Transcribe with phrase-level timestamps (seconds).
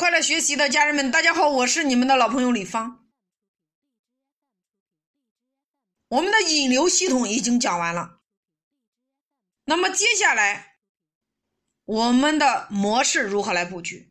[0.00, 3.06] 快乐学习的家人们，大家好，我是你们的老朋友李芳。
[6.08, 8.20] 我们的引流系统已经讲完了，
[9.66, 10.78] 那么接下来
[11.84, 14.10] 我们的模式如何来布局？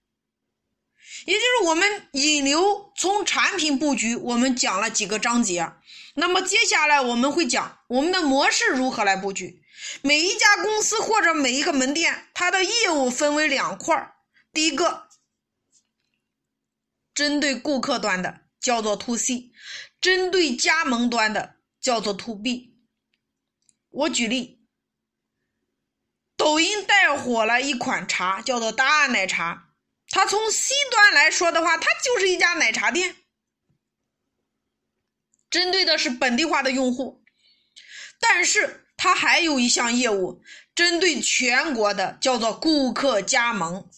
[1.25, 5.73] 也就是我们引流从产品布局，我们讲了几个章节。
[6.13, 9.63] 那么接下来我们会讲我们的模式如何来布局。
[10.03, 14.15] 每一家公司或者每一个门店，它的业务分为两块
[14.53, 15.08] 第一个。
[17.19, 19.51] 针对顾客端的叫做 to C，
[19.99, 22.77] 针对加盟端的叫做 to B。
[23.89, 24.65] 我举例，
[26.37, 29.73] 抖音带火了一款茶，叫做答案奶茶。
[30.07, 33.17] 它从 C 端来说的话，它就是一家奶茶店，
[35.49, 37.25] 针对的是本地化的用户。
[38.21, 40.41] 但是它还有一项业务，
[40.73, 43.91] 针对全国的叫做顾客加盟。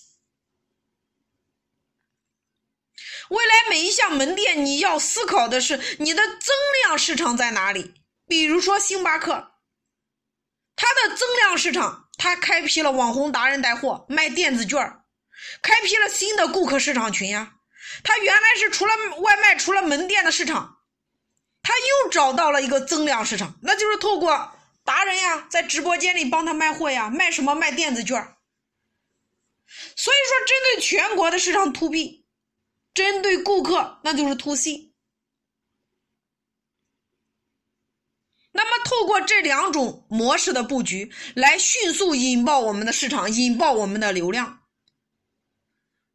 [3.32, 7.94] 未来每一项门店，你要思考的是你的增量市场在哪里？
[8.28, 9.54] 比如说星巴克，
[10.76, 14.78] 它的增量市场，它开辟了网红达人带货卖电子券，
[15.62, 17.54] 开辟了新的顾客市场群呀。
[18.04, 20.80] 它原来是除了外卖、除了门店的市场，
[21.64, 24.52] 它又找到了一个增量市场，那就是透过
[24.84, 27.56] 达人呀，在直播间里帮他卖货呀，卖什么？
[27.56, 28.22] 卖电子券。
[29.96, 32.26] 所以说，针对全国的市场 to B。
[32.94, 34.94] 针对顾客，那就是 to C。
[38.54, 44.64] 那么，透过这两种模式的布局，来迅速引爆我们的市场，引爆我们的流量。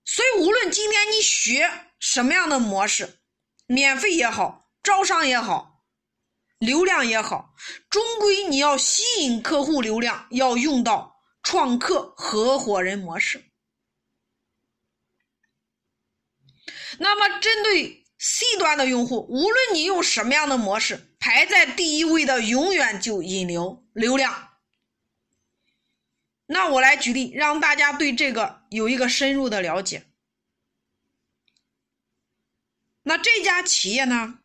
[0.05, 3.21] 所以，无论今天你学什么样的模式，
[3.67, 5.83] 免费也好，招商也好，
[6.59, 7.55] 流量也好，
[7.89, 13.46] 终归你要吸引客户流量，要用到创客合伙人模式。
[16.99, 24.53] 那么，针对 C 端的用户，无论你用什么样的模式，排在第一位的永远就引流流量。
[26.47, 30.07] 那我来举例，让大家对这个有一个深入的了解。
[33.03, 34.39] 那这家企业呢，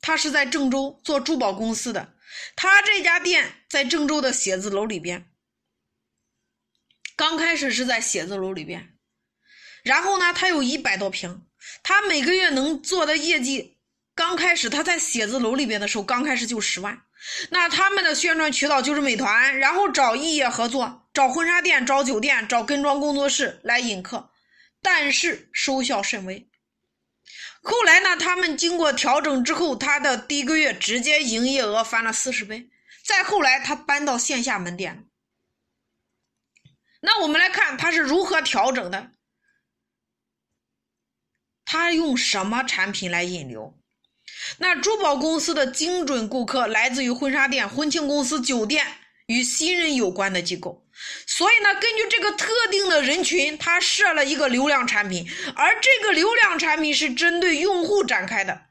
[0.00, 2.14] 它是在郑州做珠宝公司的，
[2.54, 5.30] 他这家店在郑州的写字楼里边，
[7.16, 8.96] 刚开始是在写字楼里边，
[9.82, 11.46] 然后呢，它有一百多平。
[11.82, 13.76] 他每个月能做的业绩，
[14.14, 17.02] 刚开始他在写字楼里边的时候，刚开始就十万。
[17.50, 24.30] 那他们的宣传渠道就是美团，然后找异业合作，找婚纱店、找酒店、找跟妆工作室来引客，
[24.82, 26.48] 但是收效甚微。
[27.62, 32.68] 后来呢，他们经过调整之后，他的第一个月直接营业额翻了四十倍。
[33.04, 35.06] 再后来，他搬到线下门店。
[37.00, 39.12] 那我们来看他是如何调整的。
[41.72, 43.74] 他用什么产品来引流？
[44.58, 48.86] 那珠宝公司的精准顾客来自于婚纱店、婚庆公司、酒店
[49.24, 50.86] 与新人有关的机构。
[51.26, 58.66] 所以呢，根据这个特定的人群，他设了一个流量产品，而这个流量产品是针对用户展开的。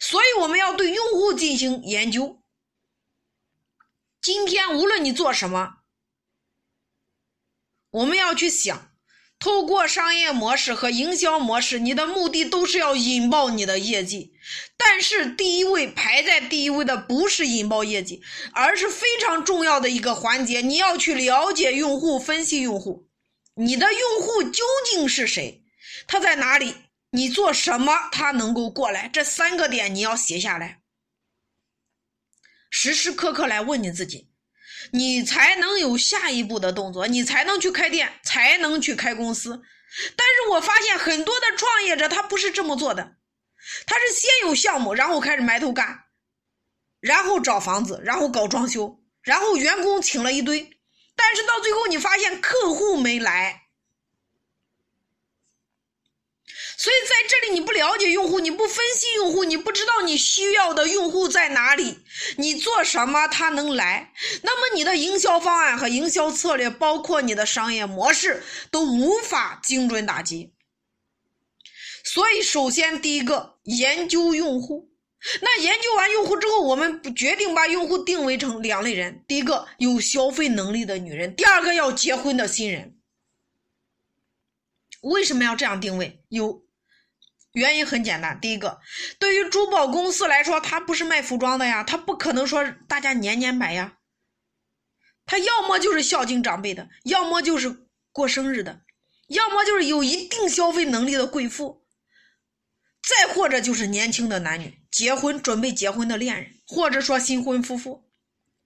[0.00, 2.42] 所以我们要对用户进行研究。
[4.22, 5.80] 今天无论你做什么，
[7.90, 8.87] 我们要去想。
[9.38, 14.32] 透过商业模式和营销模式，你的目的都是要引爆你的业绩。
[14.76, 18.20] 但是第一位排在第一位的不是引爆业绩，
[18.52, 23.08] 而是非常重要的一个环节，你要去了解用户，分析用户，
[23.54, 25.62] 你的用户究竟是谁，
[26.08, 26.74] 他在哪里，
[27.10, 28.08] 你做什么？
[28.10, 30.80] 他能够过来，这三个点你要写下来，
[32.70, 34.28] 时时刻刻来问你自己。
[34.92, 39.62] 你才能有下一步的动作，你才能去开店，才能去开公司。
[40.16, 43.16] 但是我发现很多的创业者他不是这么做的，
[43.86, 46.04] 他是先有项目，然后开始埋头干，
[47.00, 50.78] 然后找房子，然后搞装修，然后员工请了一堆，
[51.16, 53.67] 但是到最后你发现客户没来。
[56.88, 61.98] 所以在这里，你不了解用户，你不分析用户，你不知道你需要的用户在哪里，
[62.38, 70.54] 你做什么他能来，那么你的营销方案和营销策略，包括你的商业模式，都无法精准打击。
[72.04, 74.90] 所以，首先第一个研究用户，
[75.42, 82.96] 那研究完用户之后，我们决定把用户定位成两类人：第一个有消费能力的女人，第二个要结婚的新人。
[85.02, 86.24] 为什么要这样定位？
[86.30, 86.66] 有。
[87.52, 88.80] 原因很简单，第一个，
[89.18, 93.94] 对于珠宝公司来说，它不是卖服装的呀，它不可能说大家年年买呀。
[95.26, 98.80] 它要么就是孝敬长辈的，要么就是过生日的，
[99.28, 101.84] 要么就是有一定消费能力的贵妇，
[103.02, 108.04] 再或者就是年轻的男女，结婚准备结婚的恋人，或者说新婚夫妇。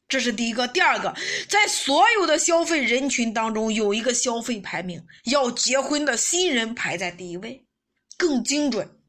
[0.09, 0.69] 这是第一个。
[0.69, 1.17] 第二个，
[1.49, 7.65] 在所有的消费人群当中，有一个消费排名，要结婚的新人排在第一位，
[8.23, 9.03] 更精准。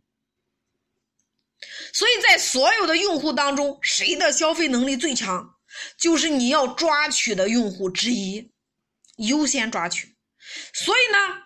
[1.94, 5.60] 所以在所有的用户当中，谁的消费能力最强，
[5.96, 8.52] 就是你要抓取的用户之一，
[9.18, 10.18] 优先抓取。
[10.74, 11.44] 所以呢，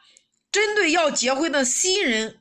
[0.49, 2.39] 针对要结婚的新人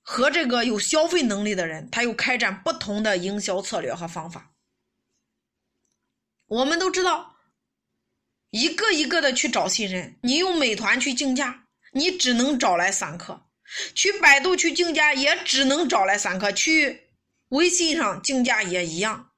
[0.00, 4.54] 和这个有消费能力的人，他又开展不同的营销策略和方法。
[6.46, 7.36] 我们都知道，
[8.50, 13.48] 一个一个的去找新人，你用美团去竞价，你只能找来散客。
[13.94, 17.08] 去百度去竞价也只能找来散客，去
[17.48, 19.30] 微信上竞价也一样。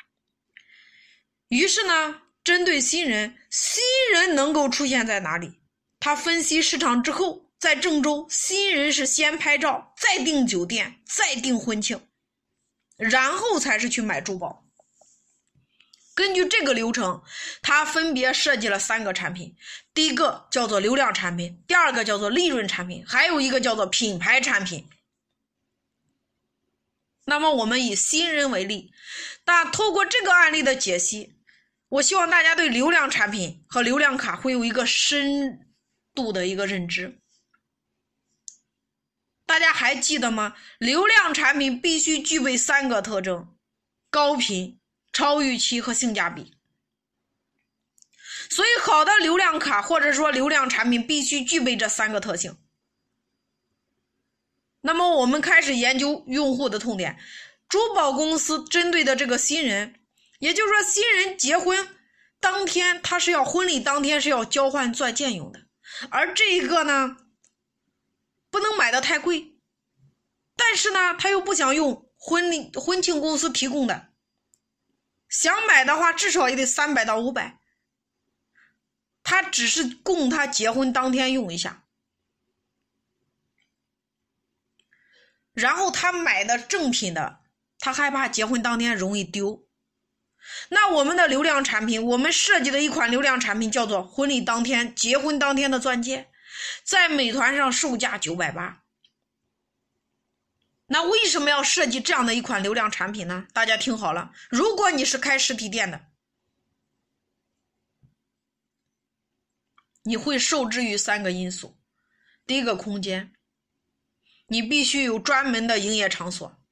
[1.48, 3.82] 于是呢，针对新人，新
[4.12, 5.60] 人能够出现在哪里？
[6.00, 12.00] 他分析市场之后，在郑州，新人是先拍照，再订酒店，再订婚庆，
[12.96, 14.63] 然后才是去买珠宝。
[16.14, 17.22] 根据这个流程，
[17.61, 19.56] 他分别设计了三个产品。
[19.93, 24.88] 第一个叫做流量产品，第二个叫做利润产品，还有一个叫做品牌产品。
[27.26, 28.93] 那么我们以新人为例，
[29.46, 31.34] 那透过这个案例的解析，
[31.88, 35.75] 我希望大家对流量产品和流量卡会有一个深
[36.14, 37.19] 度的一个认知。
[39.46, 40.55] 大家还记得吗？
[40.78, 43.56] 流量产品必须具备三个特征：
[44.10, 44.78] 高频。
[45.14, 46.52] 超预期和性价比，
[48.50, 52.58] 所以好的流量卡或者说流量产品必须具备这三个特性。
[54.81, 57.16] 那么我们开始研究用户的痛点，
[57.69, 60.00] 珠宝公司针对的这个新人，
[60.40, 61.96] 也就是说新人结婚
[62.40, 65.60] 当天他是要婚礼当天是要交换钻戒用的，
[66.10, 67.17] 而这一个呢
[68.50, 69.60] 不能买的太贵，
[70.56, 74.13] 但是呢他又不想用婚礼婚庆公司提供的。
[75.34, 77.58] 想买的话，至少也得三百到五百。
[79.25, 81.82] 他只是供他结婚当天用一下，
[85.52, 87.40] 然后他买的正品的，
[87.81, 89.66] 他害怕结婚当天容易丢。
[90.69, 96.31] 那我们的流量产品，我们设计的一款流量产品叫做婚礼当天、结婚当天的钻戒，
[96.84, 98.83] 在美团上售价九百八。
[100.86, 103.46] 那为什么要设计这样的一款流量产品呢？
[103.52, 106.06] 大家听好了，如果你是开实体店的，
[110.02, 111.78] 你会受制于三个因素：
[112.46, 113.32] 第一个，空间，
[114.48, 116.62] 你必须有专门的营业场所，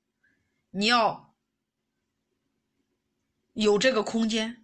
[0.73, 1.35] 你要
[3.55, 4.56] 有这个空间；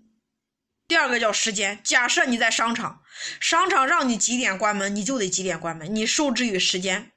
[0.86, 3.02] 第二个叫时间，假设你在商场，
[3.40, 7.12] 商场让你几点关门，你就得几点关门，你受制于时间。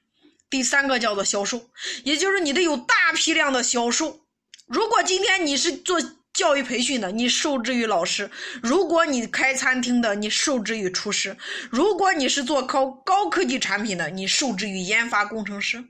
[0.51, 1.69] 第三个叫做销售，
[2.03, 4.27] 也就是你得有大批量的销售。
[4.68, 6.00] 如果今天你是做
[6.33, 8.30] 教育培训的，你受制于老师；
[8.62, 11.36] 如果你开餐厅的，你受制于厨师；
[11.69, 15.86] 如果你是做高高科技产品的，你受制于研发工程师。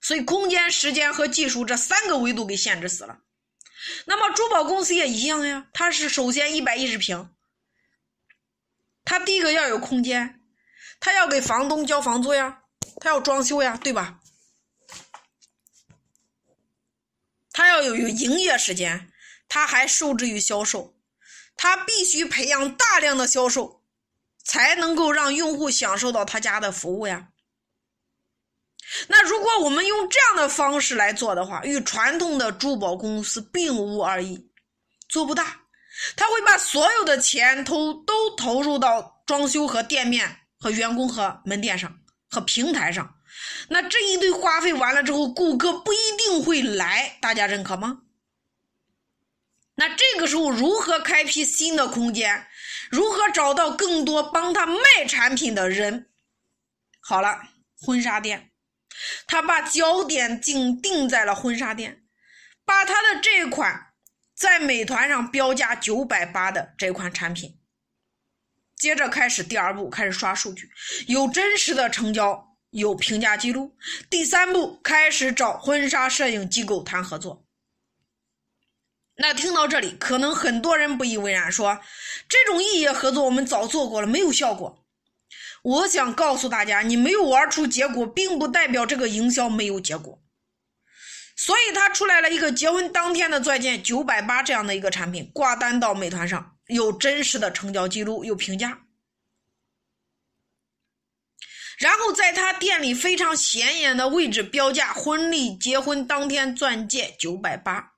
[0.00, 3.18] 所以，空间、时间和技术这三个维度给限制死了。
[4.06, 7.30] 那么，珠宝公司也一样呀，它是首先一百一十平，
[9.04, 10.40] 它第一个要有空间，
[10.98, 12.59] 它要给房东交房租呀。
[12.98, 14.20] 他要装修呀，对吧？
[17.52, 19.12] 他要有有营业时间，
[19.48, 20.96] 他还受制于销售，
[21.56, 23.82] 他必须培养大量的销售，
[24.44, 27.28] 才能够让用户享受到他家的服务呀。
[29.08, 34.50] 那如果我们用这样的方式来做的话，与传统的珠宝公司并无二异，
[35.08, 35.60] 做不大。
[36.16, 41.99] 他会把所有的钱投都投入到装修和店面和员工和门店上。
[42.30, 43.16] 和平台上，
[43.68, 48.02] 那这一堆花费完了之后，顾客不一定会来，大家认可吗？
[49.74, 52.46] 那这个时候如何开辟新的空间？
[52.90, 56.10] 如何找到更多帮他卖产品的人？
[57.00, 57.40] 好了，
[57.80, 58.50] 婚纱店，
[59.26, 62.04] 他把焦点竟定在了婚纱店，
[62.64, 63.92] 把他的这款
[64.34, 67.59] 在美团上标价九百八的这款产品。
[68.80, 70.70] 接着开始第二步，开始刷数据，
[71.06, 73.76] 有真实的成交，有评价记录。
[74.08, 77.44] 第三步开始找婚纱摄影机构谈合作。
[79.16, 81.78] 那听到这里，可能很多人不以为然，说
[82.26, 84.82] 这种异业合作我们早做过了，没有效果。
[85.62, 90.22] 我想告诉大家，你没有玩出结果，并不代表这个营销没有结果。
[91.36, 96.56] 所以他出来了一个结婚当天的钻戒九百八这样的一个产品，挂单到美团上。
[96.70, 98.80] 有真实的成交记录，有评价。
[101.78, 107.92] 然后在他店里非常显眼的位置标价婚礼结婚当天钻戒九百八。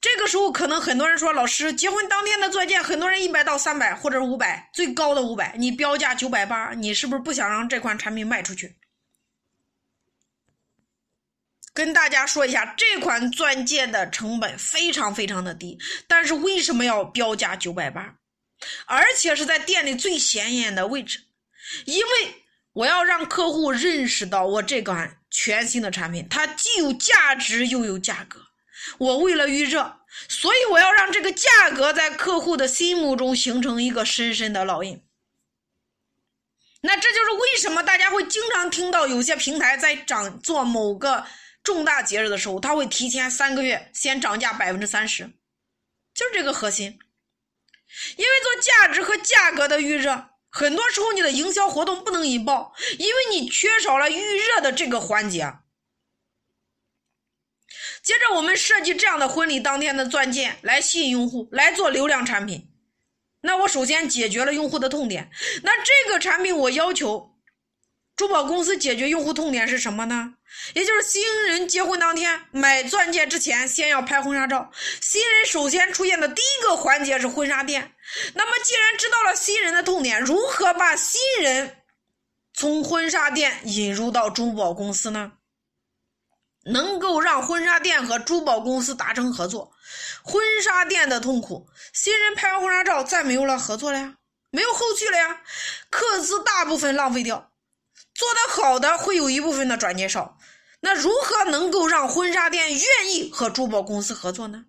[0.00, 8.76] 这个时候可能很多人说，老师，结婚当天的钻戒，很多人一百到三百或者五百，最高的五百，你标价九百八，你是不是不想让这款产品卖出去？
[11.74, 18.16] 跟大家说一下，这款钻戒的成本非常非常的低，但是为什么要标价九百八？
[18.84, 21.20] 而且是在店里最显眼的位置，
[21.86, 22.34] 因为
[22.74, 28.40] 我要让客户认识到我这款全新的产品，它既有价值又有价格。
[28.98, 35.02] 我为了预热，所以我要让这个价格在客户的心目中形成一个深深的烙印。
[36.82, 41.26] 那这就是为什么大家会经常听到有些平台在涨做某个。
[41.62, 45.24] 重大节日的时候，他会提前三个月先涨价百分之三十，
[46.14, 46.98] 就是这个核心。
[48.16, 55.52] 因为做价值和价格的预热，很多时候你的营销活动不能引爆，因为你缺少了预热的这个环节。
[58.02, 62.68] 接着，我们设计这样的婚礼当天的钻戒来吸引用户，来做流量产品。
[63.42, 65.30] 那我首先解决了用户的痛点，
[65.62, 67.31] 那这个产品我要求。
[68.22, 70.32] 珠宝公司解决用户痛点是什么呢？
[70.74, 74.70] 也就是新人结婚当天买钻戒之前，先要拍婚纱照。
[75.00, 77.96] 新人首先出现的第一个环节是婚纱店。
[78.34, 81.78] 那么，既然知道了新人的痛点，如何把新人
[82.54, 85.32] 从婚纱店引入到珠宝公司呢？
[86.64, 89.72] 能够让婚纱店和珠宝公司达成合作。
[90.22, 94.14] 婚纱店的痛苦，新人拍完婚纱照再没有了合作了呀，
[94.52, 95.40] 没有后续了呀，
[95.90, 97.48] 客资大部分浪费掉。
[98.22, 100.38] 做得好的会有一部分的转介绍，
[100.78, 104.66] 那如何能够让婚纱店愿意和珠宝公司合作呢？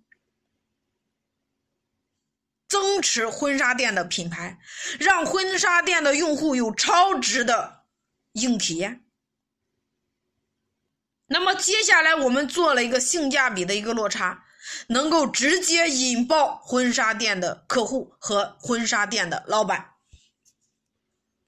[2.68, 4.58] 增持婚纱店的品牌，
[4.98, 7.84] 让婚纱店的用户有超值的
[8.32, 9.04] 硬体验。
[11.26, 14.44] 那么接下来我们做了一个性价比的一个落差，
[14.88, 19.93] 能够直接引爆婚纱店的客户和婚纱店的老板。